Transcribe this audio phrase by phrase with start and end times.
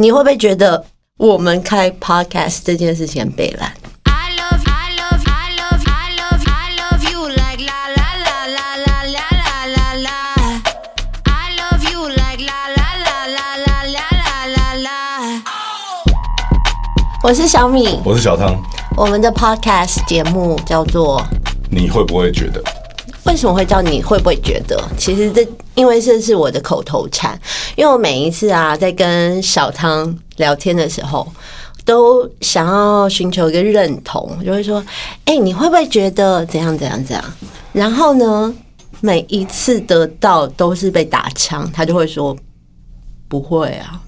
[0.00, 0.82] 你会不会觉得
[1.18, 3.70] 我们开 podcast 这件事情被难
[4.04, 4.64] ？I love
[7.12, 10.16] you like la la la la la la la la.
[11.26, 12.96] I love you like la la
[13.36, 14.96] la la la la la la.
[17.22, 18.58] 我是小米，我是小汤，
[18.96, 21.22] 我们的 podcast 节目叫做……
[21.70, 22.64] 你会不会觉得？
[23.24, 24.82] 为什么会叫你会不会觉得？
[24.98, 27.38] 其实这因为这是我的口头禅，
[27.76, 31.26] 因为我每一次啊在跟小汤聊天的时候，
[31.84, 34.82] 都想要寻求一个认同，就会说
[35.26, 37.24] ：“哎、你会不会觉得怎样怎样怎样？”
[37.72, 38.54] 然后呢，
[39.00, 42.36] 每一次得到都是被打枪，他就会说
[43.28, 44.00] ：“不会啊，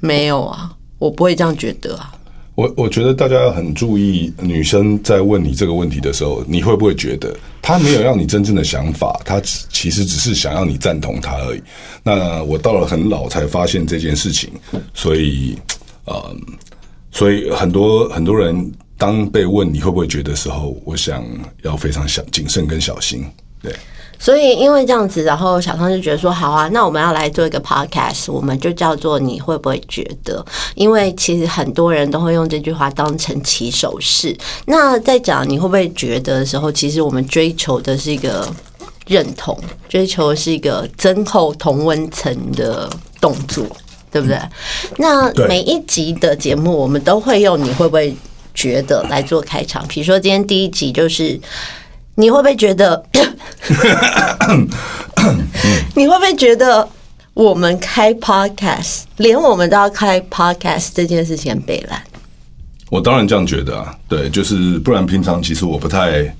[0.00, 2.12] 没有啊，我不会这样觉得啊。”
[2.58, 11.62] 我我觉得大家要很注意，女生在问你这个问题的时候，你会不会觉得她没有要你真正的想法，她其实只是想要你赞同她而已。
[12.02, 14.50] 那我到了很老才发现这件事情，
[14.92, 15.56] 所以
[16.06, 16.36] 呃，
[17.12, 21.24] 所以很多很多人当被问你会不会觉得时候，我想
[21.62, 23.24] 要非常小谨慎跟小心。
[23.60, 23.74] 对，
[24.20, 30.44] 所以因为这样子，然后小汤就觉得说，好啊，那我们要来做一个 podcast，我们就叫做你会不会觉得？
[30.76, 34.36] 因为其实很多人都会用这句话当成起手式。
[34.66, 38.48] 那在讲你会不会觉得的时候，其实我们追求的是一个
[39.08, 42.88] 认同，追求的是一个增厚同温层的
[43.20, 43.66] 动作，
[44.12, 44.38] 对不对？
[44.98, 48.16] 那每一集的节目，我们都会用你会不会
[48.54, 49.84] 觉得来做开场。
[49.88, 51.40] 比如说今天第一集就是。
[52.18, 53.00] 你会不会觉得？
[55.94, 56.86] 你会不会觉得
[57.32, 62.02] 我们开 podcast，连我们都要开 podcast 这件事情很北烂？
[62.90, 66.34] 我当然这样觉得啊，对，就是不然平常其实我不太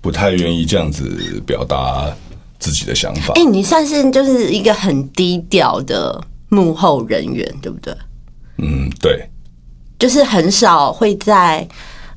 [0.00, 2.08] 不太愿意这样子表达
[2.60, 3.42] 自己的想法哎、。
[3.42, 7.92] 你算是就是一个很低调的幕后人员，对不对？
[8.58, 9.28] 嗯，对，
[9.98, 11.66] 就是很少会在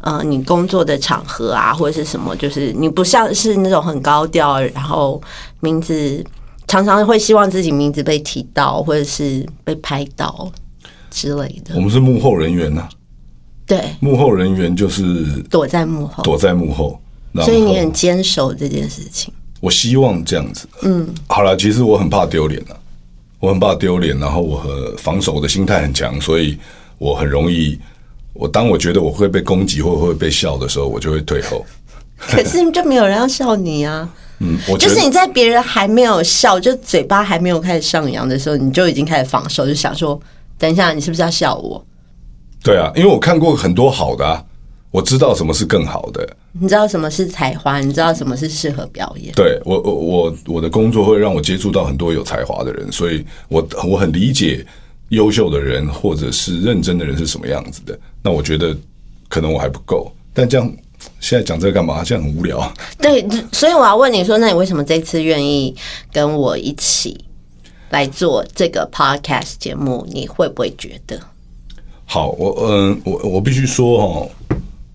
[0.03, 5.21] 呃你工作的场合啊，或者是什么，就是你不像是那种很高调，然后
[5.59, 6.23] 名字
[6.67, 10.51] 常常会希望自己名字被提到，或者是被拍到
[11.09, 11.81] 之类的我。
[11.81, 12.89] 们是幕后人员呐、啊
[13.65, 15.03] 对，幕后人员就是
[15.49, 16.99] 躲在幕后，躲在幕后，
[17.45, 19.33] 所以你很坚守这件事情。
[19.61, 20.67] 我希望这样子。
[20.81, 22.75] 嗯，好了，其实我很怕丢脸啊，
[23.39, 26.57] 我很怕丢脸，然后我和防守的心态很强，所以
[26.97, 27.79] 我很容易，
[28.33, 31.65] 我当我觉得我会被攻击或会被笑的时候，我就会退后。
[32.17, 34.07] 可是就没有人要笑你啊！
[34.39, 40.19] 嗯，我就是你在别人还没有笑，就嘴巴还没有开始上扬的时候，你就已经开始防守，就想说：
[40.57, 41.85] 等一下，你是不是要笑我？
[42.63, 44.41] 对啊，因为我看过很多好的、啊，
[44.89, 46.25] 我知道什么是更好的。
[46.53, 47.79] 你知道什么是才华？
[47.81, 49.33] 你知道什么是适合表演？
[49.33, 54.65] 对我，我我我的工作会让我接触到很多有才华的人，所以我我很理解
[55.13, 57.97] 优秀的人或者是认真的人是什么样子的。
[58.21, 58.75] 那我觉得
[59.29, 60.71] 可能我还不够，但这样
[61.19, 62.03] 现在讲这个干嘛？
[62.03, 62.73] 这样很无聊。
[62.97, 65.75] 对，所以我要问你说，那你为什么这次愿意
[66.11, 67.25] 跟我一起
[67.89, 70.05] 来做这个 podcast 节目？
[70.11, 71.19] 你会不会觉得？
[72.05, 74.29] 好，我嗯，我我必须说哦，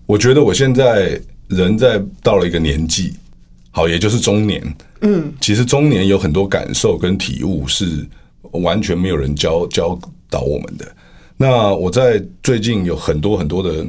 [0.05, 3.13] 我觉得我现在人在到了一个年纪，
[3.71, 4.61] 好，也就是中年。
[5.01, 8.05] 嗯，其实中年有很多感受跟体悟是
[8.51, 9.97] 完全没有人教教
[10.29, 10.85] 导我们的。
[11.37, 13.85] 那我在最近有很多很多的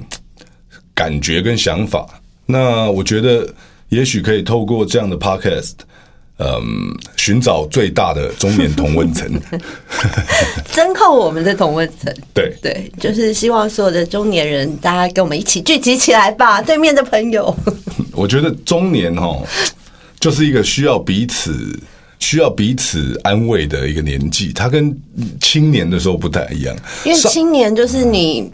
[0.95, 2.07] 感觉跟想法，
[2.47, 3.53] 那我觉得
[3.89, 5.73] 也许可以透过这样的 podcast，
[6.39, 9.29] 嗯，寻找最大的中年同温层。
[10.71, 12.15] 增厚我们的同温层。
[12.33, 17.55] 对，对，就是希望所有的中年人，大家跟我们一起聚集起来吧， 对面的朋友。
[18.13, 19.37] 我觉得中年哈，
[20.21, 21.79] 就是一个需要彼此
[22.21, 24.97] 需要彼此安慰的一个年纪，他跟
[25.41, 26.77] 青年的时候不太一样。
[27.05, 28.51] 因为青年就是你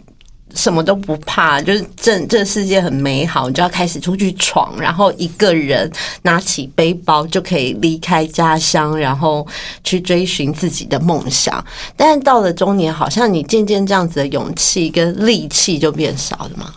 [0.55, 5.91] 什么都不怕，就是这这世界很美好，你就要开始出去闯，然后一个人
[6.23, 9.45] 拿起背包就可以离开家乡，然后
[9.83, 11.63] 去追寻自己的梦想。
[11.95, 16.73] 但是到了中年，好像你渐渐这样子的勇气跟力气就变少了嘛。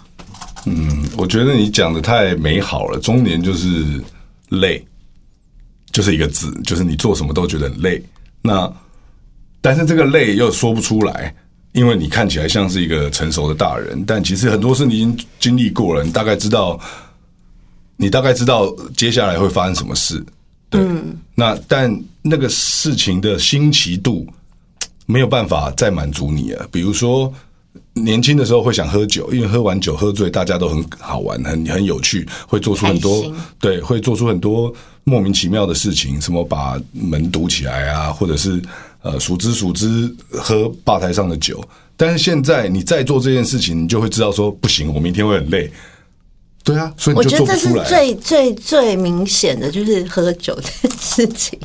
[0.66, 4.02] 嗯我觉得你讲的太美好了，中年就是
[4.48, 4.84] 累，
[5.92, 8.02] 就是一个字，就是你做什么都觉得很累。
[8.42, 8.72] 那
[9.60, 11.34] 但是这个累又说不出来，
[11.72, 16.80] 因为你看起来像是一个成熟的大人，但其实很多事你已经经历过了，你大概知道，
[17.96, 20.24] 你大概知道接下来会发生什么事。
[20.70, 20.80] 对，
[21.34, 24.26] 那但那个事情的新奇度
[25.06, 26.66] 没有办法再满足你了。
[26.70, 27.32] 比如说，
[27.94, 34.72] 年轻的时候会想喝酒，因为喝完酒喝醉，大家都很好玩，很很有趣，会做出很多对，会做出很多
[35.04, 38.62] 莫名其妙的事情，什么把门堵起来啊，或者是
[39.02, 41.62] 呃数支数支喝吧台上的酒。
[41.96, 45.70] 但是现在你再做这件事情，你就会知道说不行，我明天会很累。
[46.62, 47.88] 对啊，所以你就我觉得这是做出来。
[47.88, 51.58] 最最最明显的，就是喝酒这件事情。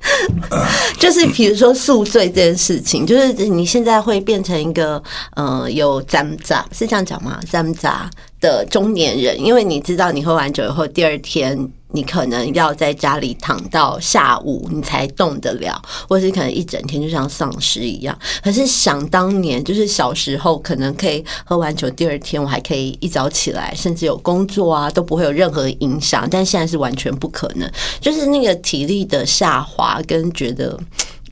[0.98, 5.02] 就是比如说宿醉这件事情，就是你现在会变成一个
[5.36, 7.38] 呃有沾杂是这样讲吗？
[7.50, 8.10] 沾杂
[8.40, 18.16] 的中年人，因为你知道你喝完酒以后，第二天你可能要在家里躺到下午，你才动得了，或是可能一整天就像丧尸一样。
[18.42, 26.28] 可是想当年，就是小时候可能可以喝完酒，第二天我还可以一早起来，甚至有工作啊，都不会有任何影响。
[26.30, 27.70] 但现在是完全不可能，
[28.00, 30.78] 就是那个体力的下滑，跟觉得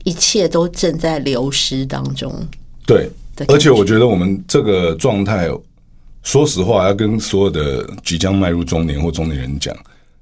[0.04, 2.32] 一切都正在流失当中。
[2.86, 3.10] 对
[3.48, 5.48] 而且我觉得我们这个状态，
[6.22, 9.76] 说实话，要跟所有的即将迈入中年或中年人讲，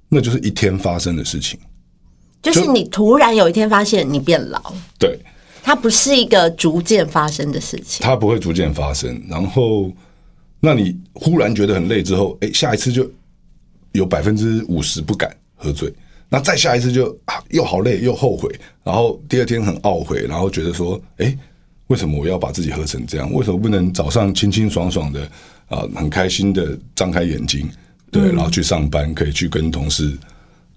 [0.08, 1.58] 那就是一天发生的事情。
[2.43, 5.19] 就是你突然有一天发现你变老，对，
[5.62, 8.05] 它不是一个逐渐发生的事情。
[8.05, 9.20] 它不会逐渐发生。
[9.29, 9.91] 然后，
[10.61, 13.11] 那你忽然觉得很累之后，哎，下一次就
[13.93, 15.93] 有百分之五十不敢喝醉。
[16.29, 18.49] 那再下一次就啊，又好累又后悔，
[18.85, 21.37] 然后第二天很懊悔，然后觉得说，哎，
[21.88, 23.32] 为什么我要把自己喝成这样？
[23.32, 25.29] 为什么不能早上清清爽爽的
[25.69, 27.69] 啊，很开心的张开眼睛，
[28.16, 30.16] 对，然后去上班，可以去跟同事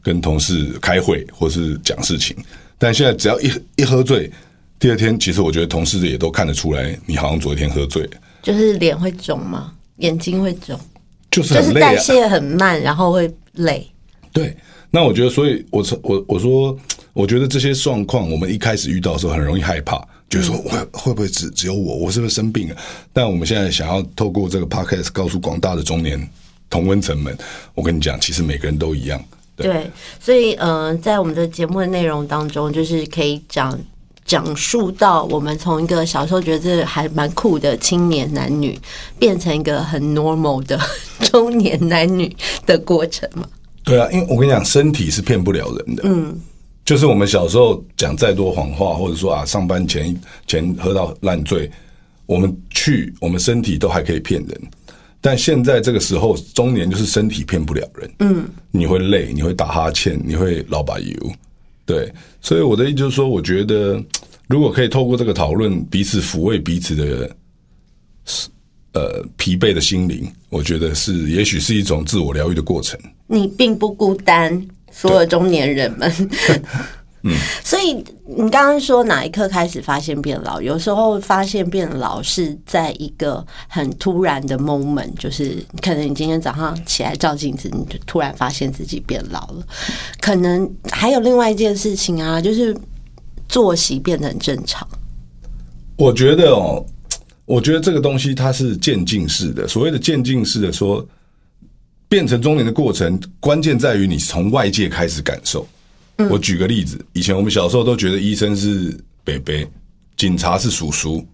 [0.03, 2.36] 跟同事开会或是讲事情。
[2.77, 4.31] 但现在只要一一喝醉，
[4.77, 9.74] 第二天其实我觉得同事也都看得出来，你好像昨天喝醉了，就是脸会肿吗？
[9.97, 10.80] 眼睛会肿，
[11.30, 11.74] 就是就是。
[11.74, 13.85] 代谢很慢，然后会累。
[14.31, 14.56] 对，
[14.89, 16.77] 那我觉得，所以我我我说，
[17.13, 22.75] 我觉得这些状况，我们一开始遇到的时候很容易害怕，就是说会会不会只只有我，我是不是生病了？
[23.12, 26.18] 但我们现在想要透过这个 podcast 告诉广大的中年
[26.69, 27.38] 同温层们，
[27.74, 29.21] 我跟你讲，其实每个人都一样。
[29.56, 33.77] 对对，所以嗯、呃在我们的节目的内容当中，就是可以讲
[34.24, 38.80] 讲述到我们从一个小时候觉得这还蛮酷的青年男女，
[39.18, 40.80] 变成一个很 normal 的
[41.21, 42.33] 中年男女
[42.66, 43.45] 的过程嘛。
[43.83, 46.04] 对啊，因为我跟你讲，身体是骗不了人的。
[46.06, 46.39] 嗯，
[46.86, 50.16] 就是我们小时候讲再多谎话，或者说啊，上班前
[50.48, 51.69] 前喝到烂醉，
[52.25, 54.62] 我们去我们身体都还可以骗人。
[55.21, 58.12] 但现在这个时候，中年就是身体骗不了人。
[58.19, 61.13] 嗯，你会累，你会打哈欠，你会老把油。
[61.86, 64.01] 对，所以我的意思就是说，我觉得
[64.48, 67.36] 如果可以透过这个讨论，彼此抚慰彼此的
[68.94, 73.00] 呃疲惫的心灵，我觉得是也许是一种自我疗愈的过程。
[73.27, 76.12] 你并不孤单，所有中年人们。
[77.24, 77.94] 嗯，所以
[78.25, 80.62] 你刚刚说哪一刻开始发现变老？
[80.62, 89.63] 有时候发现变老是在一个很突然的 moment，就是可能你今天早上起来照镜子，你就突然发现自己变老了。
[90.21, 92.74] 可能还有另外一件事情啊，就是
[93.50, 94.88] 作息变得很正常。
[95.98, 96.86] 我觉得哦，
[97.44, 99.68] 我觉得这个东西它是渐进式的。
[99.68, 101.06] 所谓的渐进式的说，
[102.07, 105.68] 变成中年的过程，关键在于你从外界开始感受。
[106.30, 109.68] 我举个例子，以前我们小时候都觉得医生是北北，
[110.18, 111.25] 警察是叔叔。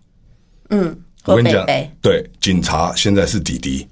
[0.69, 0.95] 嗯，
[1.25, 1.65] 我跟你讲
[2.01, 3.87] 对，警察现在是弟弟。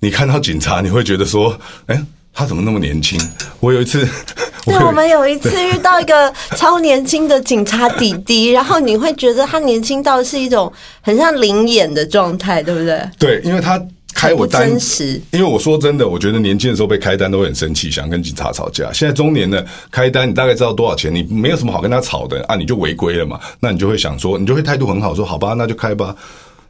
[0.00, 3.20] 你看到警察，你会觉得说，哎，他怎么那么年轻？
[3.60, 4.06] 我有一次，
[4.64, 13.10] 对，我们有一次遇到一个超年轻的警察弟弟，然后你会觉得他年轻到是一种很像灵眼的状态，对不对？
[13.18, 13.80] 对，因为他
[14.18, 18.92] 开我单真实，因为我说真的，我觉得年轻的时候被开单都会很生气，想跟警察吵架。
[18.92, 23.38] 现在中年的开单，你大概知道多少钱，你没有什么好跟他吵的啊，你就违规了嘛。
[23.60, 26.16] 那你就会想说，你就会态度很好，说好吧，那就开吧。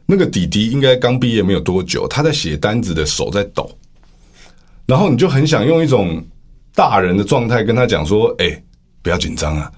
[0.05, 3.67] 那个弟弟应该刚毕业没有多久，他在写单子的手在抖，
[4.85, 6.23] 然后你就很想用一种
[6.75, 8.61] 大人的状态跟他讲说：“哎、
[9.01, 9.71] 不要紧张啊，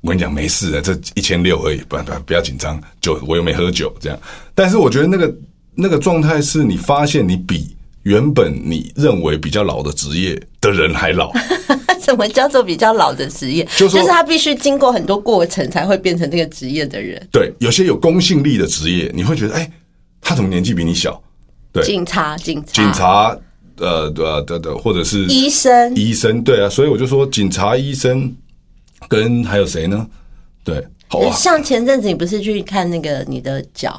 [0.00, 4.18] 我跟你讲没事的，这一千六而已，不不不要紧张，酒我又没喝酒这样。”
[4.56, 5.32] 但是我觉得那个
[5.74, 11.32] 那个状态是你发现你比原本你认为比较老的职业的人还老，
[12.02, 13.66] 什么叫做比较老的职业？
[13.76, 17.24] 就是他必须经过很多过程才会变成这个职业的人。
[17.30, 19.70] 对，有些有公信力的职业，你会觉得，哎、
[20.20, 21.22] 他怎么年纪比你小？
[21.72, 23.38] 对，警察、警察、警、察，
[23.78, 28.30] 呃呃的的，或者是医生，医生，对啊，所以我就说警察、医生
[29.08, 30.06] 跟还有谁呢？
[30.64, 33.98] 对，好啊，像前阵子你不是去看那个你的脚，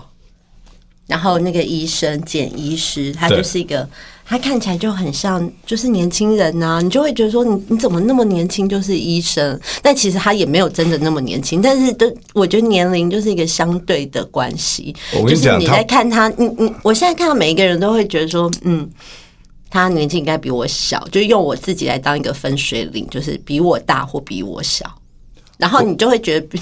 [1.14, 3.88] 然后那个医生简医师，他就是一个。
[4.26, 9.60] 他看起来就很像，就是年轻人呐、你就会觉得说你你怎么那么年轻就是医生？
[9.82, 14.96] 但其实他也没有真的那么年轻，但是都我觉得年龄就是一个相对的关系。
[15.14, 18.90] 我跟就是你在看他，你你，我现在看到每一个人都会觉得说，嗯，
[19.70, 24.90] 他年纪应该比我小，就用我自己来当一个分水岭，就是比我大或比我小，
[25.58, 26.60] 然后你就会觉得比。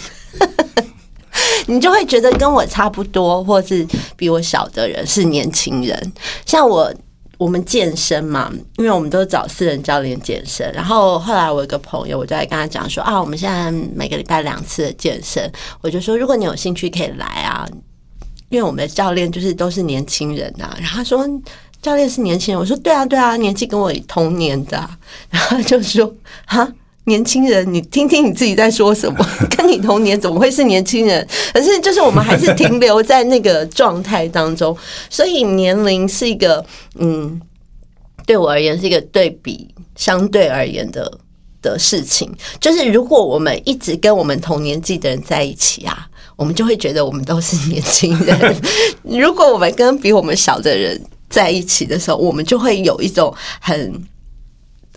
[1.67, 6.13] 你就会觉得跟我差不多，或是比我小的人是年轻人。
[6.45, 6.93] 像我，
[7.37, 10.71] 我们健身嘛，因为我们都找私人教练健身。
[10.73, 15.51] 然后后来我有个朋友，我就在跟他讲说啊，我们现在每个礼拜两次的健身，
[15.81, 17.67] 我就说如果你有兴趣可以来啊，
[18.49, 20.75] 因为我们的教练就是都是年轻人啊。
[20.79, 21.27] 然后他说
[21.81, 24.89] 教练是年轻人，我说对啊对啊，年纪跟我同年的、
[25.29, 26.13] 然后就说
[26.45, 26.67] 哈。
[27.05, 29.25] 年轻人，你听听你自己在说什么？
[29.57, 31.27] 跟你同年怎么会是年轻人？
[31.53, 34.75] 可是就是我们还是停留在那个状态当中，
[35.09, 36.63] 所以年龄是一个
[36.99, 37.41] 嗯，
[38.25, 41.11] 对我而言是一个对比相对而言的
[41.61, 42.31] 的事情。
[42.59, 48.37] 就是如果我们一直跟我们同年纪的人在一起啊，我们就会觉得我们都是年轻人；
[49.03, 54.03] 如果我们跟比我们小的人在一起的时候，我们就会有一种很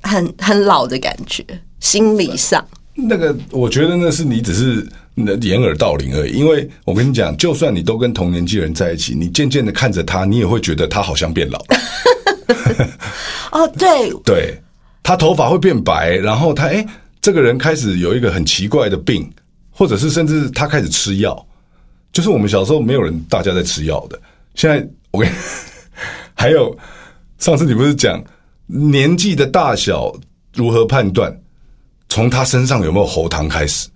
[0.02, 1.42] 很很老的感觉，
[1.84, 2.66] 心理上。
[2.94, 4.88] 那个，我觉得那是你只是
[5.42, 6.32] 掩耳盗铃而已。
[6.32, 11.76] 因为我跟你讲，就算你都跟同年纪人在一起，你渐渐的看着他，你也会觉得他好像变老了。
[13.52, 14.58] 哦，对，对，
[15.02, 16.86] 他头发会变白，然后他哎、
[17.20, 19.30] 这个人开始有一个很奇怪的病，
[19.70, 21.46] 或者是甚至他开始吃药，
[22.12, 24.18] 就是我们小时候没有人大家在吃药的，
[24.54, 25.28] 现在我跟
[26.34, 26.76] 还有
[27.38, 28.22] 上次你不是讲
[28.66, 30.12] 年纪的大小
[30.54, 31.36] 如何判断，
[32.14, 33.88] 从他身上有没有喉糖开始，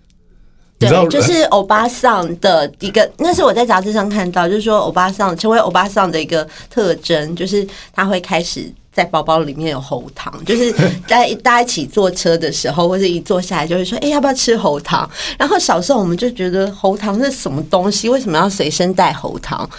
[0.76, 8.68] 对，就是 欧巴桑的一个，那是我在杂志上看到，就是说欧巴桑成为欧巴桑的一个特征，就是他会开始。
[8.90, 10.72] 在包包里面有喉糖， 就是
[11.06, 15.08] 在大家一起坐车的时候，或者一坐下来就会说：“哎、要不要吃喉糖？”
[15.38, 19.70] 然后小时候我们就觉得喉糖是什么东西，为什么要随身带喉糖？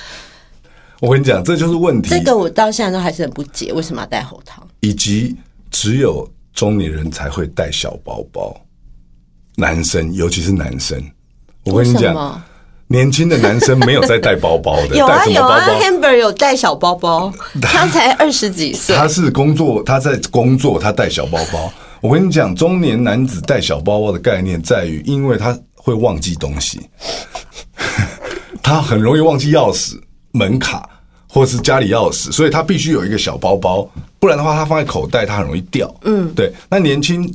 [1.01, 2.11] 我跟你讲，这就是问题。
[2.11, 4.65] 这个我到现在都还是很不解，为什么要带喉糖？
[4.79, 5.35] 以及
[5.69, 8.55] 只有中年人才会带小包包，
[9.55, 11.01] 男生尤其是男生，
[11.65, 12.41] 我跟你讲？
[12.91, 21.71] 年轻的男生没有在带包包的， 有啊有啊？，Hamber 有带小包包， 他才二十几岁，他是工作，他在工作，他带小包包。
[22.01, 26.81] 我跟你讲，中年男子带小包包的概念在于，因为他会忘记东西，
[28.63, 29.93] 他很容易忘记钥匙、
[30.31, 30.89] 门卡
[31.27, 33.87] 或是家里钥匙，所以他必须有一个小包包，
[34.19, 35.93] 不然的话，它放在口袋，它很容易掉。
[36.03, 36.51] 嗯，对。
[36.69, 37.33] 那年轻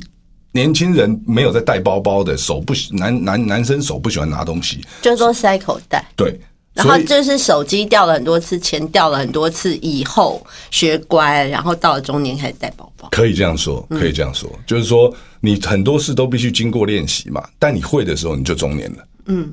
[0.51, 6.05] 年轻人没有在带包包的，手不喜男男男生手不喜欢拿东西，就都塞口袋。
[6.15, 6.39] 对。
[6.73, 13.07] 然后就是手机掉了很多次，钱掉了很多次以后学乖，然后到了中年开始带包包。
[13.11, 19.07] 可以这样说，可以这样说，就是说你很多事都必须经过练习嘛，但你会的时候你就中年了。
[19.27, 19.49] 嗯，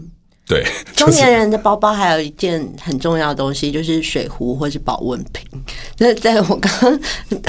[0.47, 5.47] 对， 中年人的包包还有一件很重要的东西，就是水壶或是保温瓶。
[5.99, 7.01] 那在我刚刚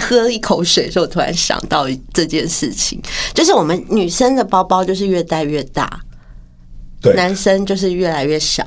[0.02, 3.02] 喝一口水的时候，我突然想到这件事情，
[3.34, 6.00] 就是我们女生的包包就是越带越大，
[7.02, 8.64] 对男生就是越来越小。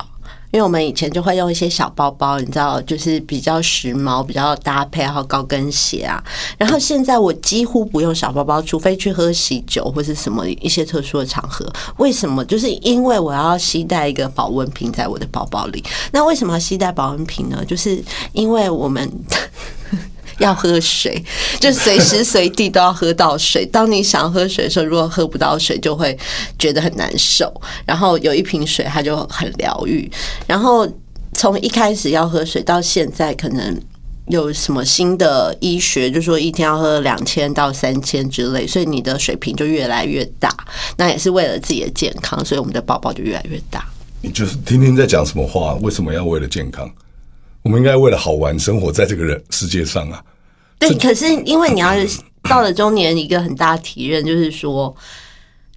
[0.57, 6.25] 因为我们以前就会用一些小包包，你知道，就是比较时髦、比较搭配，然后高跟鞋啊。
[6.57, 11.71] 然后现在我几乎不用小包包，除非去喝喜酒或是什么一些特殊的场合。
[11.99, 12.43] 为什么？
[12.47, 15.85] 就是因为我要携带一个保温瓶在我的包包里。
[16.11, 17.63] 那为什么要携带保温瓶呢？
[17.67, 19.13] 就是因为我们。
[20.41, 21.23] 要喝水，
[21.59, 23.65] 就随时随地都要喝到水。
[23.67, 26.17] 当你想喝水的时候，如果喝不到水，就会
[26.59, 27.53] 觉得很难受。
[27.85, 30.11] 然后有一瓶水，它就很疗愈。
[30.47, 30.87] 然后
[31.33, 33.81] 从一开始要喝水到现在，可能
[34.29, 40.55] 有什么新的医学，就说一天要喝两千到三千之类，所以你的水瓶就越来越大。
[40.97, 43.87] 那也是为了自己的健康，所以我们的包包就越来越大。
[44.21, 45.75] 你就是听听在讲什么话？
[45.83, 46.91] 为什么要为了健康？
[47.67, 50.23] 我们应该为了好玩生活在这个人世界上啊！
[50.79, 51.91] 对，可是因为你要
[52.45, 54.95] 到了中年，一个很大的体认就是说，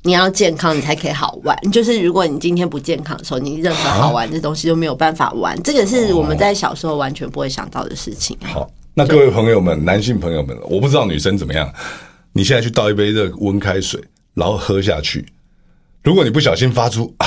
[0.04, 1.58] 你要健康，你才可以好玩。
[1.72, 5.60] 就是如果你今天不健康的时候，你任何好玩的东西都没有办法玩。
[5.64, 8.54] 这个是我们在小时候完全不会想到的事情啊。
[8.54, 11.74] 好，那各位朋友们，男性朋友们，我不知道女生怎么样。
[12.34, 14.00] 你现在去倒一杯热温开水，
[14.36, 15.26] 然后喝下去，
[16.04, 17.26] 如果你不小心发出啊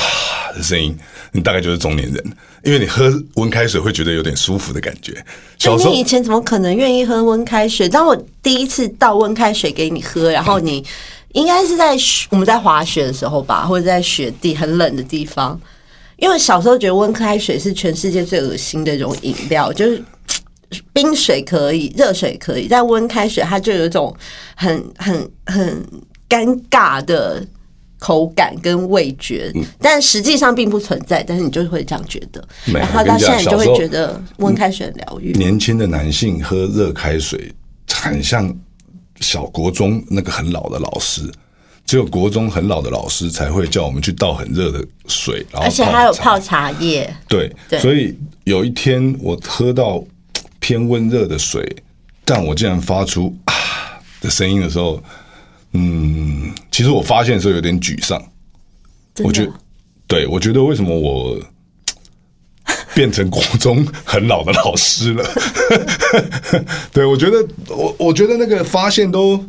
[0.54, 0.96] 的声音，
[1.32, 2.24] 你大概就是中年人，
[2.64, 5.12] 因为你喝温开水会觉得有点舒服的感觉。
[5.58, 7.88] 小时候就你以前怎么可能愿意喝温开水？
[7.88, 10.84] 当我第一次倒温开水给你喝，然后你
[11.32, 11.96] 应该是在
[12.30, 15.60] 我们在滑雪的时候吧，或者在雪地很冷的地方。
[16.16, 20.02] 因为小时候觉得温开水是全世界最恶心的一种饮料，就是。
[20.94, 24.16] 冰水可以，热水可以，但温开水它就有一种
[24.54, 25.86] 很很很
[26.30, 27.46] 尴尬的
[28.02, 32.44] 口感跟味觉，但实际上并不存在，但是你就会这样觉得，
[32.74, 35.30] 然后到现在你就会觉得温开水很疗愈。
[35.34, 37.52] 年轻的男性喝热开水，
[37.94, 38.52] 很像
[39.20, 41.22] 小国中那个很老的老师。
[41.84, 50.02] 只有国中很老的老师才会叫我们去倒很热的水，然后而且还有泡茶叶，对，对所以有一天我喝到
[50.58, 51.64] 偏温热的水，
[52.24, 53.54] 但我竟然发出啊
[54.20, 55.02] 的声音的时候，
[55.72, 58.22] 嗯，其实我发现的时候有点沮丧。
[59.22, 59.52] 我觉得，
[60.06, 61.38] 对我觉得为什么我
[62.94, 65.24] 变成国中很老的老师了？
[66.92, 69.42] 对我觉得，我我觉得那个发现都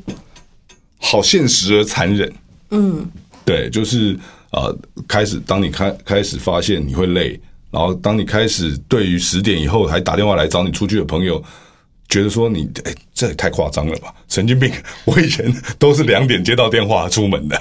[0.99, 2.31] 好现实而残忍。
[2.71, 3.05] 嗯，
[3.45, 4.17] 对，就是
[4.51, 4.75] 呃，
[5.07, 7.39] 开始当你开开始发现你会累，
[7.71, 11.43] 然后当你开始对于十点以后还打电话来找你出去的朋友。
[12.09, 14.69] 觉得说你哎，这也太夸张了吧，神经病！
[15.05, 15.49] 我以前
[15.79, 17.57] 都是两点接到电话出门的，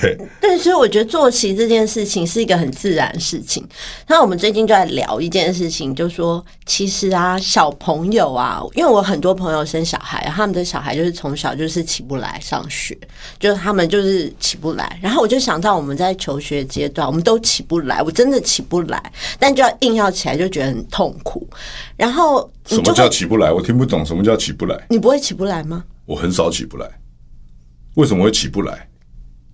[0.00, 3.66] 对，对，所以我觉得坐骑这件事情是一个很自然的事情。
[4.08, 12.96] 那我们最近就在聊一件事情，就说其实啊，小朋友啊，因为我很多朋友生小孩，他们的小孩就是从小就是起不来上学，
[13.38, 14.98] 就是他们就是起不来。
[15.00, 21.46] 然后我就想到我们在求学阶段，我们都起不来，我真的起不来，但就要硬要起来，就觉得很痛苦。
[21.96, 23.52] 然后什么叫起不来？
[23.52, 24.86] 我听不懂什么叫起不来。
[24.90, 25.84] 你不会起不来吗？
[26.06, 26.88] 我很少起不来，
[27.94, 28.88] 为什么会起不来？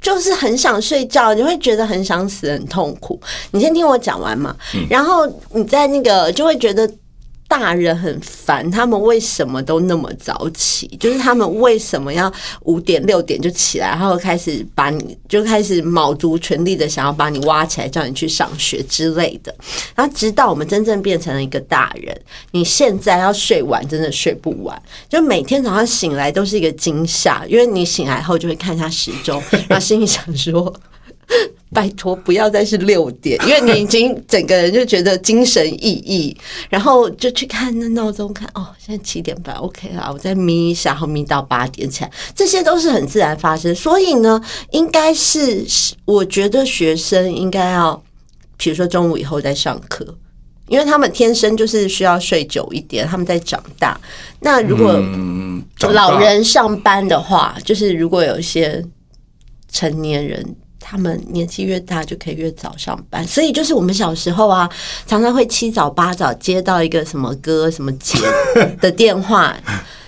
[0.00, 3.20] 就是很想睡觉，你会觉得很想死，很痛苦。
[3.50, 4.56] 你先听我讲完嘛，
[4.88, 6.90] 然后你在那个就会觉得
[7.50, 10.86] 大人很烦，他们为什么都那么早起？
[11.00, 19.52] 就是他们为什么要五点六点就起来，然后开始把你就开始卯足全力的想要把你挖起来，叫你去上学之类的。
[19.96, 22.16] 然后直到我们真正变成了一个大人，
[22.52, 30.72] 你现在要睡晚，真的睡不完，就每天早上醒来都是一个惊吓，因为你醒来后就会看一下时钟，然后心里想说。
[31.72, 36.36] 拜托，不要再是六点，因为你已经整个人就觉得精神奕奕，
[36.68, 43.74] 然后就去看那闹钟，看哦，现在七点半，OK 啦，我再眯一下，然后眯到八点起来，这些都是很自然发生。
[43.74, 44.40] 所以呢，
[44.72, 45.64] 应该是
[46.04, 48.02] 我觉得学生应该要，
[48.56, 50.16] 比如说中午以后再上课。
[50.66, 54.00] 因为他们天生就是需要睡久一点，他们在长大。
[54.38, 55.02] 那如果
[55.92, 58.80] 老人上班的话，就是如果有一些
[59.72, 60.54] 成年人，
[60.90, 64.68] 他们年纪越大就可以越早上班，所以就是我们小时候啊，
[65.06, 68.18] 常常会七早八早接到一个什么哥什么姐
[68.80, 69.56] 的电话。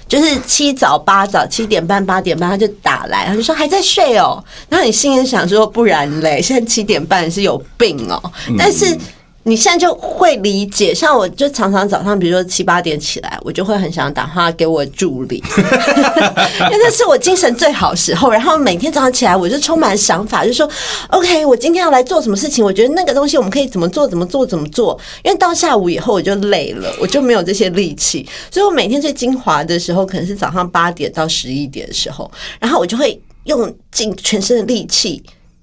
[0.08, 4.44] 就是七早八早七点半八点半他就打来，他就说还在睡哦。
[4.68, 8.20] 然后你心里想说不然嘞，现在七点半是有病哦。
[8.58, 8.94] 但是
[9.44, 18.30] 你现在就会理解，像我就常常早上，比如说七八点起来，我就会很想打电话给我助理， 因为那是我精神最好的时候。
[18.30, 20.68] 然后每天早上起来，我就充满想法，就说
[21.08, 22.64] OK，我今天要来做什么事情？
[22.64, 24.96] 我觉得那个东西我们可以怎么做，怎么做，怎么做。
[25.24, 35.20] 因为到下午以后我就累了，我就没有这些力气，所以我每天最精华的时候，可能是早上八点到十一点的时候，然后我就会用尽全身的力气。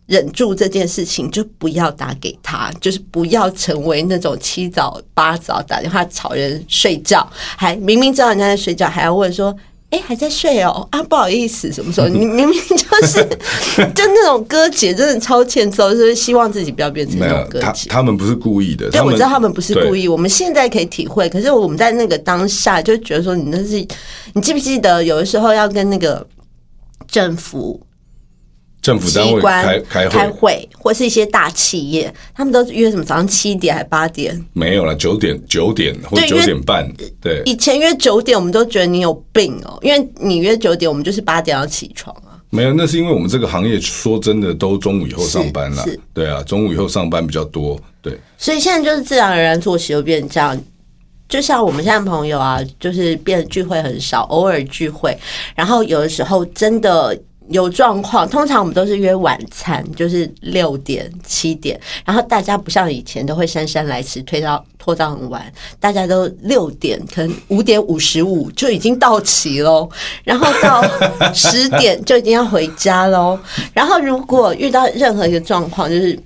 [0.09, 9.55] 忍住这件事情，就不要打给他，就是不要成为那种七早八早打电话吵人睡觉，还明明知道人家在睡觉，还要问说。
[9.91, 12.07] 哎，还在睡哦啊，不好意思，什么时候？
[12.07, 13.27] 你明明就是
[13.95, 17.89] 就那种哥姐，真的超欠揍，就是希望自己不要变成那种哥姐。
[17.89, 20.03] 他他们不是故意的，对，我知道他们不是故意。
[20.03, 23.83] 意，我们现在可以体会，可是我们在那个当下就觉得说，你那是
[24.33, 26.23] 你记不记得有的时候要跟那个
[27.07, 27.81] 政府
[28.81, 34.45] 政府单位开开会会，或是一些大企业，他们都约什么早上七点还八点？
[34.53, 36.89] 没有了，九点九点或九点半，
[37.21, 42.39] 对，以前约九点，我们都觉得你有病哦，因为你约九点，我们就是八点要起床啊。
[42.49, 50.59] 没有，那是因为我们这个行业说真的都中午以后上班了对啊，中午以后上班比较多，对，所以现在就是自然而然作息就变成这样。
[51.27, 55.15] 就像我们现在朋友啊，就是变得聚会很少，偶尔聚会，
[55.53, 57.15] 然后有的时候真的
[57.49, 69.89] 有状况，通常我们都是约晚餐，就是六点七点，然后大家不像以前都会姗姗来迟，推到拖到很晚，大家都六点，可能五点五十五就已经到齐喽，
[70.23, 70.83] 然后到
[71.33, 73.39] 十点就已经要回家喽，
[73.73, 76.17] 然后如果遇到任何一个状况，就是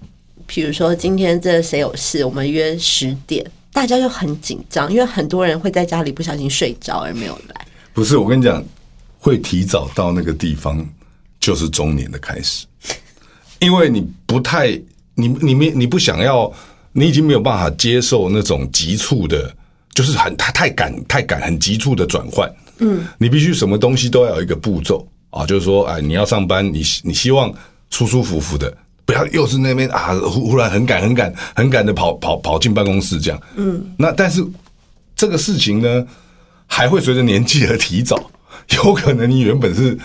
[0.46, 7.66] 比如说今天这谁有事，我们约十点，大家就很紧张，因为很多人会在家里不小心睡着而没有来。
[7.94, 8.62] 不是我跟你讲，
[9.20, 10.86] 会提早到那个地方
[11.44, 12.66] 就是中年的开始，
[13.60, 14.70] 因为你不太，
[15.14, 16.50] 你你没你不想要
[16.94, 19.54] 你已经没有办法接受那种急促的，
[19.94, 22.50] 就是很太太赶太赶很急促的转换。
[22.78, 27.54] 嗯，你必须什么东西都要有一个步骤啊，就是说，哎，你要上班，你你希望
[27.90, 33.42] 舒舒服服的，不要又是那边啊，忽忽然很赶很赶很赶的跑跑跑进办公室这样。
[33.58, 34.42] 嗯，那但是
[35.14, 36.08] 这个事情呢，
[36.68, 38.32] 还会随着年纪而提早。
[38.78, 39.98] 有可能你原本是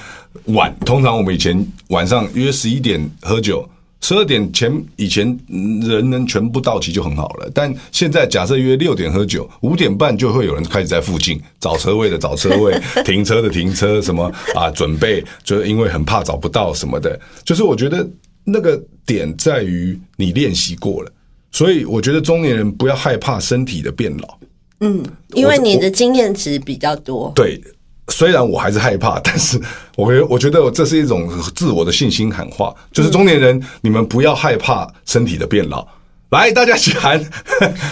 [0.46, 3.68] 晚，通常我们以前晚上约十一点喝酒，
[4.01, 7.51] 十二点前以前嗯人能全部到齐就很好了。
[7.55, 17.18] 但现在假设约六点喝酒，五点半就会有人开始在附近找车位的找车位，停车的停车，什么啊准备，就是因为很怕找不到什么的。
[17.44, 18.09] 就是我觉得
[18.44, 21.12] 那个点在于你练习过了，
[21.51, 24.38] 所以我觉得中年人不要害怕身体的变老。
[24.81, 27.33] 嗯，因为你的经验值比较多。
[27.35, 27.61] 对，
[28.09, 29.61] 虽然我还是害怕，但是
[29.97, 35.87] 我觉我觉得这是一种自我的信心喊话，就是中年人，你们不要害怕身体的变老。
[36.31, 37.18] 来，大家一起喊！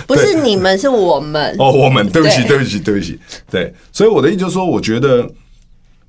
[0.06, 1.56] 不是你们，是我们。
[1.58, 3.18] 哦，我们对不起，对对不起，对不起，
[3.50, 3.74] 对。
[3.92, 5.26] 所以我的意思就是说，我觉得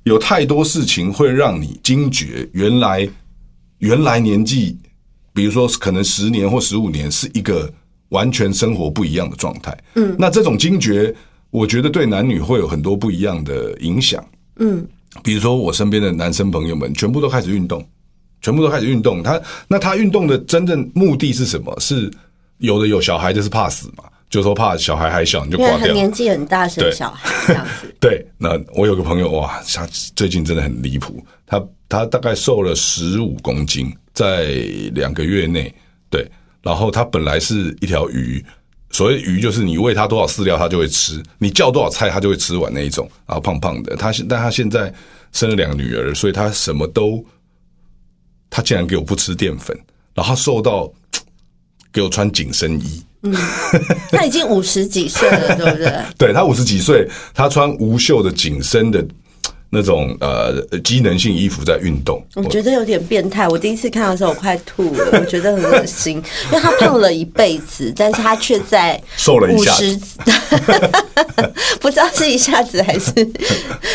[0.04, 3.08] 有太多事情会让你惊觉，原来
[3.78, 4.76] 原来年纪，
[5.32, 7.72] 比如说可能十年或十五年，是一个
[8.10, 9.74] 完全生活不一样的状态。
[9.94, 11.14] 嗯，那这种惊觉，
[11.50, 14.24] 我觉得对男女会有很多不一样的影响。
[14.58, 14.86] 嗯，
[15.22, 17.86] 比如说我身边的男生朋友们，全部都开始运动，
[18.40, 19.22] 全部都开始运动。
[19.22, 21.74] 他那他运动的真正目的是什么？
[21.80, 22.10] 是
[22.58, 25.78] 有的有小孩就是怕死嘛，就说怕小孩还小你就挂掉。
[25.78, 27.94] 他年纪很大，生小孩这样子。
[28.00, 34.46] 对， 那我有个朋友哇，他最近真的很离谱，他他大概瘦了十五公斤，在
[34.92, 35.72] 两个月内，
[36.10, 36.28] 对，
[36.62, 38.44] 然后他本来是一条鱼，
[38.90, 42.56] 所谓鱼就是你喂它多少饲料它就会吃，你叫多少菜它就会吃。
[42.56, 44.92] 完那一种，然后胖胖的，它现但它现在
[45.32, 47.24] 生了两个女儿，所以它什么都，
[48.50, 49.76] 它竟然给我不吃淀粉，
[50.14, 50.90] 然后他瘦到
[51.92, 53.34] 给我穿紧身衣， 嗯
[54.10, 56.04] 他已经五十几岁了，对不对？
[56.16, 59.06] 对他五十几岁，他穿无袖的紧身的
[59.70, 62.22] 那种呃机能性衣服在运动。
[62.34, 63.46] 我觉得有点变态。
[63.48, 69.72] 我第一次看到的时候，我快吐了，我觉得很恶心，因为他胖了一辈子，但是他却在瘦了一下
[71.80, 73.12] 不知道是一下子还是，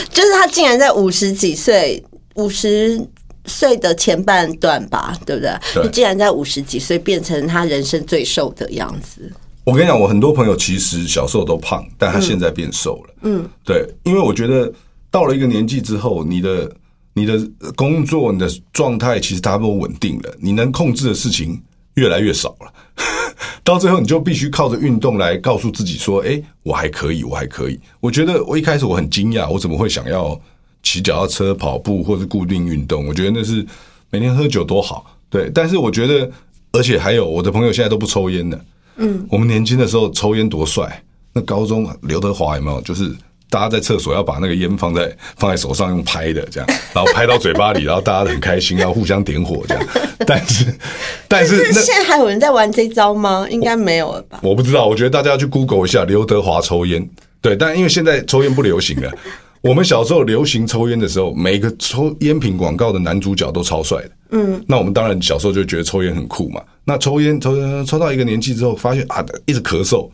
[0.09, 2.03] 就是他竟然在五十几岁，
[2.35, 2.99] 五十。
[3.45, 5.51] 岁的前半段吧，对不对？
[5.73, 9.29] 对你竟然在五十几岁变成他人生最瘦的样子，
[9.65, 13.13] 我跟你讲，我很多朋友其实小时候都胖，但他现在变瘦了。
[13.23, 14.71] 嗯，对，因为我觉得
[15.13, 16.75] 到了一个年纪之后，你的
[17.13, 17.39] 你的
[17.75, 21.61] 工作、你的状态其实差不多稳定了，你能控制的事情
[21.93, 22.73] 越来越少了。
[23.63, 30.39] 到最后，你就必须靠着运动来告诉自己说：“哎，我还可以，我还可以。”我觉得我一开始我很惊讶，我怎么会想要
[30.81, 33.05] 骑脚踏车、跑步或是固定运动？
[33.05, 33.63] 我觉得那是
[34.09, 35.47] 每天喝酒多好，对。
[35.53, 36.27] 但是我觉得，
[36.71, 38.65] 而且还有我的朋友现在都不抽烟的。
[38.95, 42.81] 嗯，我们年轻的时候抽烟多帅，那高中刘德华有没有？
[42.81, 43.15] 就是
[43.53, 49.83] 大家在厕所要把那个烟放在放在手上用拍的这样， 然后拍到嘴巴里，然后大家很开心，然后互相点火这样。
[50.25, 50.65] 但是，
[51.29, 53.45] 但是那现在还有人在玩这招吗？
[53.51, 54.39] 应该没有了吧？
[54.41, 57.07] 我不知道，我觉得大家要去 Google 一下刘德华抽烟。
[57.41, 59.11] 对，但因为现在抽烟不流行了。
[59.61, 64.09] 我们小时候流行抽烟的时候，每个抽烟品广告的男主角都超帅的。
[64.31, 66.59] 嗯，那我们当然小时候就觉得抽烟很酷嘛。
[66.83, 70.09] 那抽烟抽抽抽到一个年纪之后，发现啊，一直咳嗽，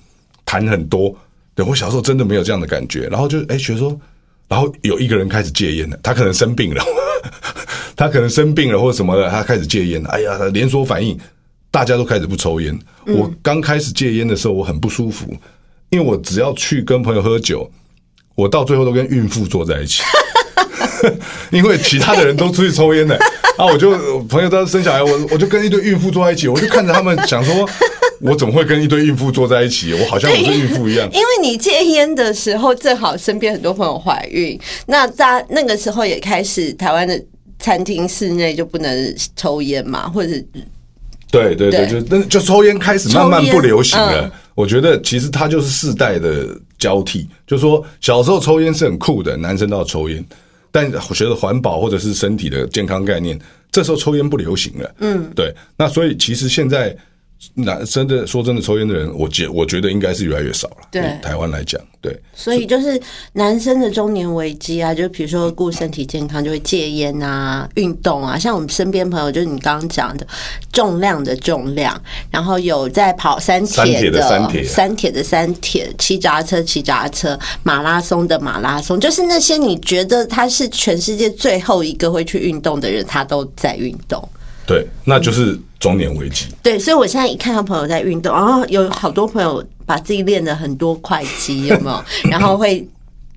[0.45, 1.15] 痰很多。
[1.59, 3.99] 对我小时候真的没有这样的感觉，然后就哎觉得说，
[4.47, 6.81] 然后有一个人开始戒烟了，他可能生病了，
[7.97, 10.09] 他可能生病了或者什么的，他开始戒烟了。
[10.11, 11.19] 哎呀，连锁反应，
[11.69, 12.79] 大家都开始不抽烟。
[13.07, 15.35] 我刚开始戒烟的时候，我很不舒服，
[15.89, 17.69] 因为我只要去跟朋友喝酒，
[18.35, 20.01] 我到最后都跟孕妇坐在一起，
[21.51, 23.17] 因为其他的人都出去抽烟的
[23.57, 27.69] 啊，我就朋友都生小孩，我我就跟一堆孕妇坐在一起，我就看着他们想说，
[28.31, 29.93] 我怎么会跟一堆孕妇坐在一起？
[29.93, 31.09] 我好像我是孕妇一样。
[31.13, 37.21] 因为你戒烟的时候，正好身边很多朋友怀孕，那大那个时候也开始台湾的
[37.59, 40.31] 餐厅室内就不能抽烟嘛，或者
[41.31, 44.21] 对对对，对就那就抽烟开始慢慢不流行了。
[44.25, 46.45] 嗯我觉得其实它就是世代的
[46.77, 50.21] 交替，就是说小时候抽烟是很酷的，男生都要抽烟，
[50.69, 53.39] 但我觉得环保或者是身体的健康概念，
[53.71, 54.95] 这时候抽烟不流行了。
[54.99, 55.55] 嗯，对。
[55.77, 56.93] 那所以其实现在
[57.53, 60.75] 男真的说真的，抽烟的人，我觉我觉得应该是越来越少了。
[60.91, 62.13] 对台湾来讲，对。
[62.33, 62.99] 所以就是
[63.33, 68.37] 男生的中年危机啊，就比如说顾身体健康，就会戒烟啊、运动啊。
[68.37, 70.27] 像我们身边朋友，就是你刚刚讲的
[70.73, 71.99] 重量的重量，
[72.29, 84.27] 然后有在跑三三铁铁的三铁三铁的三铁，骑脚踏车骑脚踏车，马拉松的马拉松，就是那些你觉得他是全世界最后一个会去运动的人，他都在运动。
[84.69, 86.45] 对，那就是中年危机。
[86.61, 92.03] 对，所以我现在一看到朋友在运动，然后有好多朋友把自己练的很多块肌，有没有？
[92.29, 92.87] 然后会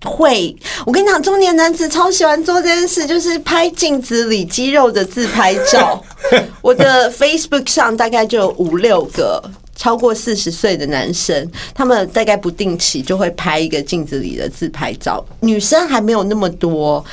[0.05, 6.05] 会，我跟你讲，中年男子超喜欢做这件事，就是拍镜子里肌肉的自拍照。
[6.61, 9.43] 我的 Facebook 上大概就有五六个。
[9.75, 17.05] 超过四十岁的男生，他们大概不定期就会拍一个镜子里的自拍照，女生还没有那么多。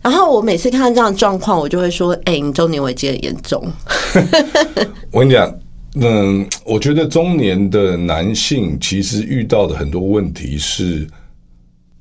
[0.00, 3.60] 然后我每次看到这样的状况，我就会说：“哎、你中年危机很严重。
[5.10, 5.58] 我跟你讲，
[5.94, 11.06] 嗯，我觉得中年的男性其实遇到的很多问题是，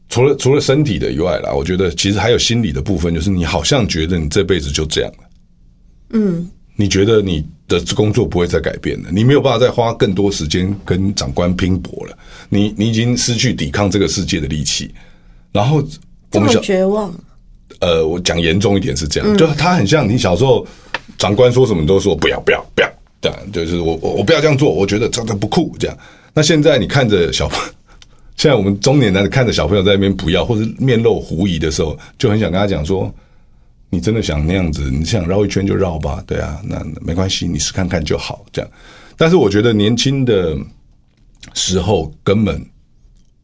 [0.10, 5.23] 除了除了身体的以外啦，我觉得其实还有心理的部分，就是你好像觉得你这辈子就这样了，
[6.12, 12.15] 嗯，你觉得你的工作不会再改变了，你没有办法再花更多时间跟长官拼搏了，
[12.47, 14.93] 你你已经失去抵抗这个世界的力气，
[15.51, 15.81] 然后”
[16.29, 17.13] 这么我们小绝望，
[17.79, 20.65] 呃，我讲严重一点是这样，就他很像你小时候
[21.17, 22.89] 长官说什么你都说不要不要不要，
[23.21, 25.97] 这样就是我我我不要这样做，我觉得这样不酷这样。
[26.33, 27.59] 那现在你看着小朋，
[28.37, 33.13] 现在我们中年男的看着小朋友在那边不要或者面露狐疑的时候，就很想跟他讲说，
[33.89, 38.71] 你真的想那样子，你想绕一圈就绕吧，对啊，那没关系，你试看看就好这样。
[39.15, 40.55] 但是我觉得年轻的
[41.53, 42.63] 时候根本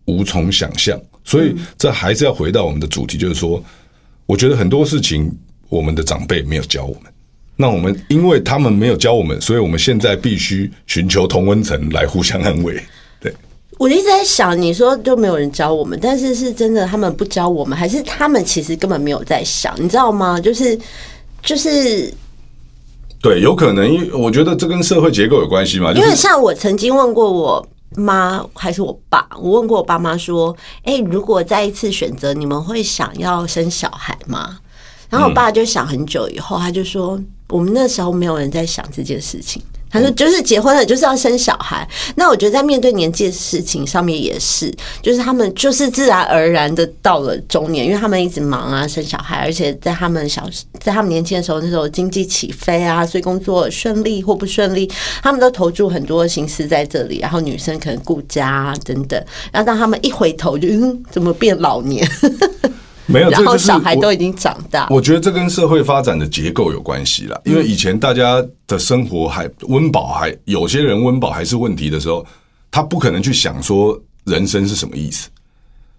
[0.05, 3.63] 无从想象，所以这还是要回到我们的主题，就是说，
[4.25, 5.31] 我觉得很多事情
[5.69, 7.11] 我们的长辈没有教我们，
[7.55, 12.81] 那我们因为他们没有教我们，所以我们现在必须寻求同温层来互相安慰。
[13.19, 13.33] 对，
[13.77, 20.39] 我一直在想，你说就没有人教我们，但是是真的他们不教我们，还是他们其实根本没有在想，你知道吗？
[20.39, 20.77] 就是
[21.43, 22.11] 就是
[23.21, 34.59] 对，有可能，因为我觉得这跟社会结构有关系嘛，就因为像我曾经问过我妈还是我爸，我问过我爸妈说：“哎、如果再一次选择，你们会想要生小孩吗？”
[35.09, 39.61] 然后我爸就想很久以后，他就说：“我们那时候没有人在想这件事情。”
[39.93, 57.19] 他说：“就是结婚了，就是要生小孩。”那我觉得在面对年纪的事情上面也是，就是他们就是自然而然的到了中年，因为他们一直忙啊，生小孩，而且在他们小在他们年轻的时候，那时候经济起飞啊，所以工作顺利或不顺利，他们都投注很多心思在这里。
[57.19, 62.09] 然后女生可能顾家啊等等，然后当他们一回头就嗯，怎么变老年？
[63.05, 64.87] 没有，然后小孩都已经长大。
[64.89, 72.25] 我觉得这跟社会发展的结构有关系啦，因为以前大家的生活还温饱还有些人温饱还是问题的时候，
[72.71, 75.29] 他不可能去想说人生是什么意思。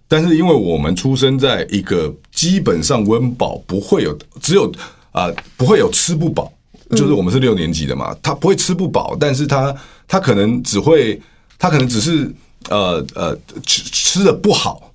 [0.07, 4.71] 但是因为我们出生在一个基本上温饱不会有，只有
[5.11, 6.51] 啊、不会有吃不饱，
[6.91, 9.75] 就是我们是六年级的嘛，他不会吃不饱，但是他
[10.07, 11.19] 他可能只会，
[11.57, 12.31] 他可能只是
[12.69, 14.91] 呃呃吃吃的不好，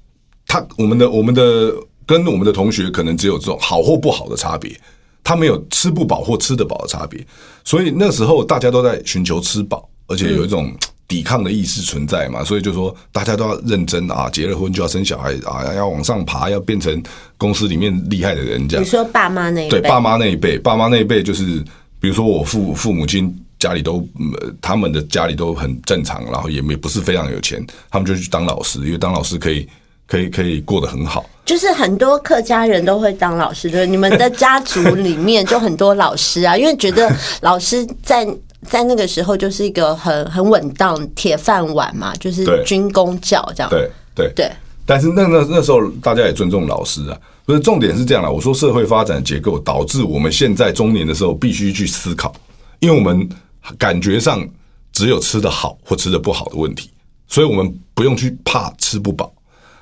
[0.46, 1.72] 他我们的我们的
[2.10, 4.76] 跟我们的同学可能只有这种好或不好的差别，
[5.22, 7.24] 他没有吃不饱或吃得饱的差别，
[7.62, 10.74] 所以那时候大家都在寻求吃饱，而且有一种
[11.06, 17.00] 抵抗的意识存在嘛，所以就说大家都要认真啊，结了婚就要生小孩啊，要往上爬，要变成
[17.38, 18.88] 公司里面厉害的人这样你。
[18.88, 21.62] 说爸妈那一辈，对爸妈那一辈，爸妈那一辈就是，
[22.00, 24.04] 比如说我父父母亲家里都，
[24.42, 29.68] 呃他们的家里都很正常，然后也没不是非常有钱，他们就去当老师，因为当老师可以
[30.10, 31.24] 可以可以过得很好。
[31.46, 38.26] 就是很多客家人都会当老师，对，你们的家族里面就很多老师啊，因为觉得老师在
[38.68, 43.70] 在那个时候就是一个很很稳当铁饭碗嘛，就是军工教这样。
[43.70, 44.52] 对对对，
[44.84, 48.30] 但是那那那时候大家也尊重老师啊，不是重点是这样啦。
[48.30, 52.32] 我说社会发展结构导致我们现在中年的时候必须去思考，
[52.78, 53.28] 因为我们
[53.76, 54.46] 感觉上
[54.92, 56.90] 只有吃的好或吃的不好的问题，
[57.26, 59.32] 所以我们不用去怕吃不饱。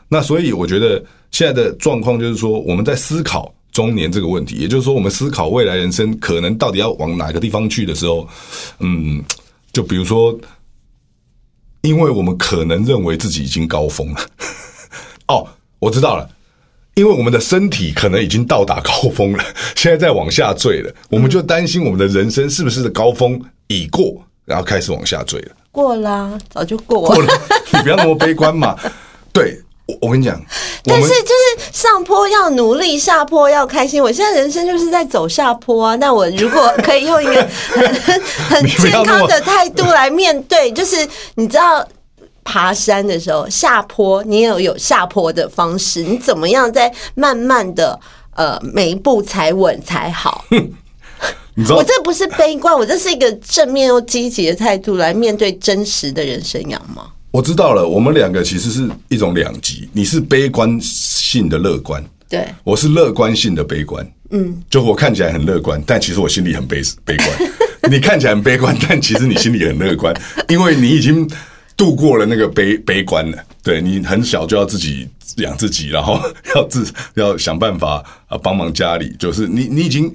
[0.08, 8.26] 那所以我觉得现在的状况就是说，我们在思考中年这个问题，也就是说，我们思考未来人生可能到底要往哪个地方去的时候，
[8.80, 9.22] 嗯，
[9.72, 10.38] 就比如说，
[11.82, 14.20] 因为我们可能认为自己已经高峰了。
[15.28, 15.46] 哦，
[15.78, 16.28] 我知道了，
[16.94, 19.44] 因为我们的身体可能已经到达高峰了，
[19.76, 25.54] 现在在往下坠了，我们就担心我们的人生是不是的高峰已过，然后开始往下坠了。
[25.70, 27.32] 过啦，早就过过了，
[27.72, 28.74] 你不要那么悲观嘛。
[29.32, 30.40] 对，我我跟你讲，
[30.85, 34.01] 但是就是上坡要努力，下坡要开心。
[34.01, 35.96] 我现在人生就是在走下坡啊。
[35.96, 37.35] 那我如果可以用一个
[37.72, 37.94] 很
[38.48, 40.96] 很健康的态度来面对，就是
[41.35, 41.87] 你知道。
[42.51, 48.01] 爬山的时候，下坡你也有有下坡的方式，你怎么样在慢慢的
[48.35, 50.42] 呃每一步踩稳才好？
[51.55, 57.07] 你知道我这不是悲观，我这是一个正面又积极的态度来面对真实的人生样貌。
[57.30, 64.06] 我知道了，我们两个其实是一种两极，你是悲观性的乐观，对，我是乐观性的悲观。
[64.30, 67.28] 嗯，就我看起来很乐观，但其实我心里很悲悲观。
[67.90, 70.14] 你看起来很悲观，但其实你心里很乐观，
[70.48, 71.28] 因为你已经
[71.76, 73.38] 度过了那个悲悲观了。
[73.62, 76.18] 对你很小就要自己养自己，然后
[76.54, 80.10] 要自 要想办法啊帮忙家里，就是你你已经，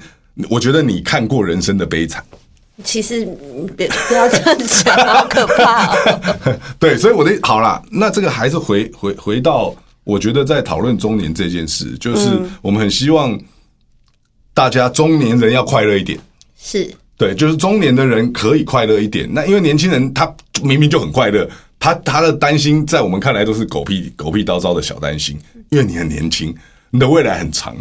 [0.49, 2.23] 我觉得你看过人生的悲惨。
[2.83, 6.59] 其实嗯别不要这样讲，好可怕哦。
[6.79, 12.29] 对，所以我的好啦，那这个还是回回回到，我觉得在讨论中年这件事，就是
[12.61, 13.39] 我们很希望
[14.53, 16.19] 大家中年人要快乐一点。
[16.57, 19.29] 是，对，就是中年的人可以快乐一点。
[19.31, 20.33] 那因为年轻人他
[20.63, 25.37] 明明就很快乐，他他的担心在我们看来都是狗屁狗屁叨叨的小担心。
[25.69, 26.55] 因为你很年轻，
[26.89, 27.75] 你的未来很长。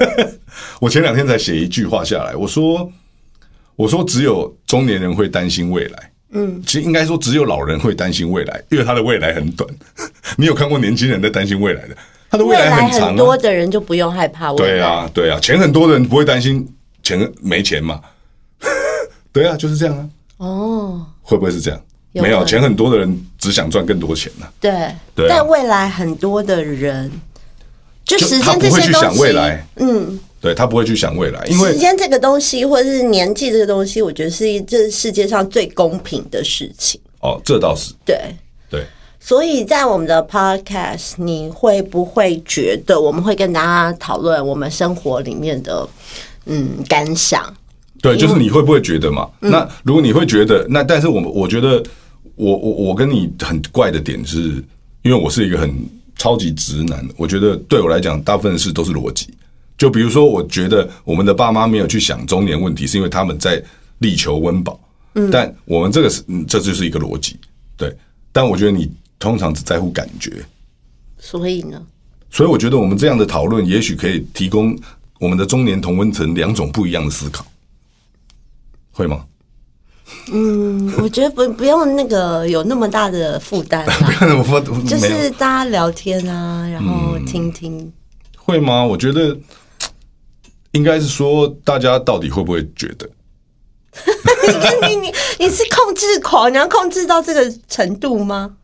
[0.80, 2.90] 我前两天才写一句话下来，我说
[3.80, 6.10] 我说只有中年人会担心未来。
[6.32, 9.68] 嗯，其实应该说只有老人会担心未来，因为他的未来很短。
[10.36, 11.96] 你有看过年轻人在担心未来的？
[12.30, 13.06] 他的未未来来很长、啊。
[13.08, 14.66] 很多的人就不用害怕未来。
[14.66, 16.68] 对啊，对啊，钱很多的人不会担心
[17.02, 18.00] 钱没钱嘛？
[19.32, 20.08] 对啊，就是这样啊。
[20.36, 21.80] 哦，会不会是这样？
[22.12, 24.70] 有没有钱很多的人只想赚更多钱呢、对，
[25.14, 27.10] 对啊但未来很多的人，
[28.04, 37.00] 就就时间这些东西，想未来，嗯，对他不会去想未来，因为时间这个东西，或者是年纪这个东西，我觉得是一这世界上最公平的事情。
[37.20, 38.18] 哦，这倒是对，
[38.70, 38.84] 对。
[39.20, 45.86] 所以在我们的 podcast，你会不会觉得我们会跟大家讨论我们生活里面的
[46.46, 47.54] 嗯感想？
[48.00, 49.28] 对，就是你会不会觉得嘛？
[49.42, 51.82] 嗯那如果你会觉得，那但是我们我觉得，
[52.36, 54.38] 我我我跟你很怪的点是，
[55.02, 55.70] 因为我是一个很
[56.16, 59.28] 超级直男，我觉得对我来讲，大部分的事都是逻辑。
[59.80, 63.62] 就比如说，我觉得我们的爸妈没有去想中年问题，是因为他们在
[63.96, 64.78] 力求温饱。
[65.14, 67.34] 嗯，但我们这个是，嗯这就是一个逻辑。
[67.78, 67.96] 对，
[68.30, 70.44] 但我觉得你通常只在乎感觉，
[71.18, 71.80] 所以呢，
[72.30, 74.78] 所以我觉得我们这样的讨论，也许可以提供
[75.18, 77.42] 我们的中年同温层两种不一样的思考，
[78.90, 79.24] 会吗？
[80.30, 83.94] 嗯， 我觉得不不用那个有那么大的负担啦，
[84.52, 87.90] 我就没有是大家聊天啊，然后听听。
[88.36, 88.84] 会吗？
[88.84, 89.36] 我觉得
[90.72, 93.08] 应该是说，大家到底会不会觉得？
[94.88, 98.56] 你你你你是控制狂，你要控制到这个程度吗？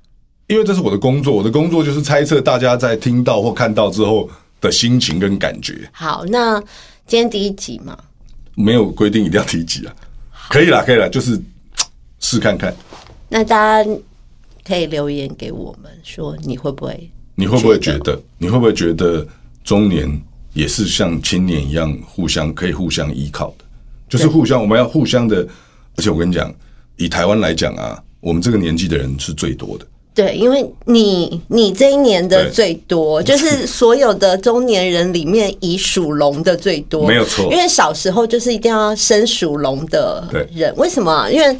[0.47, 6.61] 因为这是我的工作，我的工作就是猜测大家在听到或看到之后的心情跟感觉，好，那
[7.07, 7.99] 今天第一集嘛，
[8.55, 9.95] 没有规定一定要提及啊。
[10.49, 11.37] 可以啦，可以啦，就是
[12.21, 12.73] 试看看，
[13.29, 13.91] 那大家
[14.65, 17.11] 可以留言给我们说你会不会？
[17.35, 18.17] 你会不会觉得？
[18.39, 19.27] 你会不会觉得
[19.65, 20.09] 中年
[20.57, 23.65] 也是像青年一样，互相可以互相依靠的？
[24.09, 25.47] 就是互相，我们要互相的。
[25.99, 26.53] 而且我跟你讲，
[26.97, 29.87] 以台湾来讲啊，我们这个年纪的人是最多的。
[30.15, 41.31] 对，因为你你这一年的最多，就是所有的中年人里面以属龙的最多，没有错因为小时候就是一定要生属龙的对人，为什么啊？
[41.31, 41.57] 因为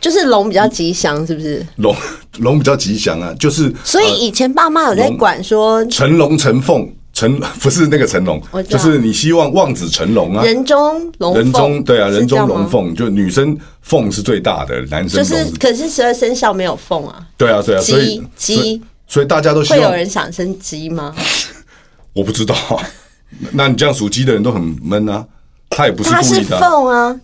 [0.00, 1.66] 就是龙比较吉祥，是不是？
[1.76, 1.94] 龙
[2.38, 6.90] 龙比较吉祥啊，就是所以以前爸妈有在管说成龙成凤，
[7.22, 10.44] 成 不是那个成龙就是你希望望子成龙啊。
[10.44, 12.68] 人中龙凤，人中对啊，人中龙。
[12.68, 21.14] 凤，就女生凤是最大的，男生就是，可是十二生肖没有凤啊，对啊对啊，所以鸡所以大家都希会有，人想生鸡吗？
[22.12, 22.54] 我不知道。
[22.54, 22.82] 啊，
[23.52, 25.24] 那你这样属鸡的人都很闷啊，
[25.70, 27.20] 他也不是它是故意的啊，凤啊，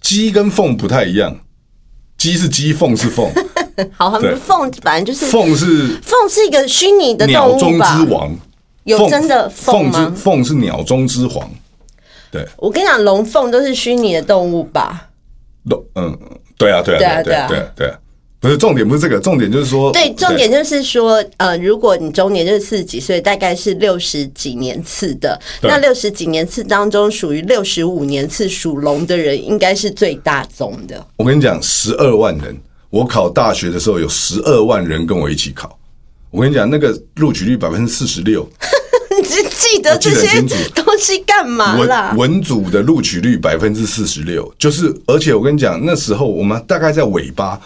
[0.00, 1.36] 鸡跟凤不太一样，
[2.16, 3.30] 鸡是鸡，凤是凤，
[3.96, 7.96] 好，他们凤反正就是凤是凤是一个虚拟的动物吧。
[7.96, 8.04] 之？
[8.12, 8.38] 王，凤
[8.88, 10.14] 有真的凤吗？
[10.16, 11.48] 凤是鸟中之皇，
[12.30, 15.08] 对，我跟你讲，龙凤都是虚拟的动物吧？
[15.64, 16.18] 龙嗯，
[16.56, 17.98] 对啊，对啊，对啊对啊，对啊对啊，对啊，
[18.40, 31.06] 不是重点，不是这个，重点就是说，对，重点就是说，呃，如果你中年就是四十几岁，大概是六十几年次的，那六十几年次当中，属于六十五年次属龙的人，应该是最大宗的。
[31.16, 32.56] 我跟你讲，十二万人，
[32.90, 35.77] 我考大学的时候有十二万人跟我一起考。
[36.30, 38.46] 我跟你讲，那个录取率百分之四十六，
[39.16, 40.42] 你只记得这些
[40.74, 42.32] 东西干嘛啦文？
[42.32, 47.58] 文组的录取率百分之四十六，就是而且我跟你讲，那时候我们大概在尾巴，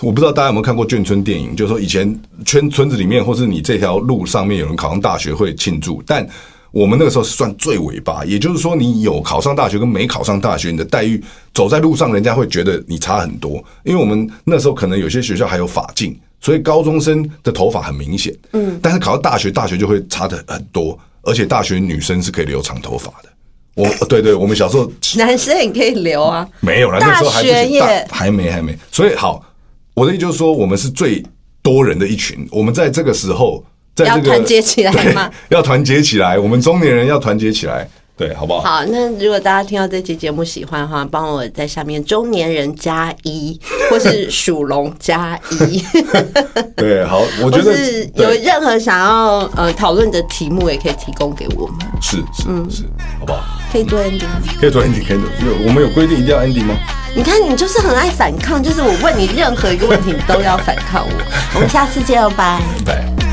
[0.00, 6.28] 我不知道大家有没有看过眷村电影，就是说以前圈村子里面或是你这条路上面有人考上大学会庆祝，但
[6.72, 11.22] 我们那个时候是算最尾巴，也就是说你有考上大学跟没考上大学，你的待遇
[11.54, 16.18] 走在路上，人家会觉得你差很多，因为我们那时候可能有些学校还有法镜。
[16.40, 23.28] 所以高中生的头发很明显，嗯，但是考到大学，大学就会差的很多，而且大学女生是可以留长头发的。
[23.74, 28.76] 我对对，我们小时候 男生也可以留啊，没有了，那时候还不行，大学耶大还没还没。
[28.90, 29.44] 所以好，
[29.94, 31.22] 我的意思就是说，我们是最
[31.62, 33.64] 多人的一群，我们在这个时候，
[33.94, 35.32] 在这个要团结起来？
[35.50, 37.88] 要团结起来，我们中年人要团结起来。
[38.18, 38.60] 对，好不好？
[38.60, 43.58] 好，那如果大家听到这期节目喜欢的话，帮我在下面中年人加一，
[43.88, 45.80] 或是属龙加一，
[46.76, 51.76] 对，好，我或觉得是有任何想要呃讨论的题目，也可以提供给我们。
[52.02, 52.82] 是是是，
[53.20, 53.38] 好不好？
[53.70, 54.40] 可以做 ending 吗。
[54.60, 55.46] 可以做 ending，可以做。
[55.46, 56.74] 有我们有规定一定要 ending 吗？
[57.14, 61.12] 你看，你就是很爱反抗，就是我问你任何一个问题，你都要反抗我。
[61.54, 62.60] 我们下次见哦，拜。
[62.84, 63.27] 拜。